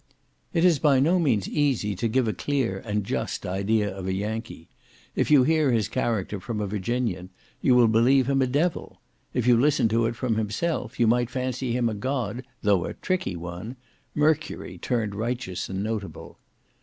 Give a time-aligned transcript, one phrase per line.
[0.51, 4.13] It is by no means easy to give a clear and just idea of a
[4.13, 4.67] Yankee;
[5.15, 7.29] if you hear his character from a Virginian,
[7.61, 8.99] you will believe him a devil:
[9.35, 13.35] if you listen to it from himself, you might fancy him a god—though a tricky
[13.35, 13.75] one;
[14.15, 16.39] Mercury turned righteous and notable.